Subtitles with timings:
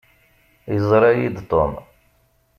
[0.73, 1.73] Yeẓṛa-yi-d Tom.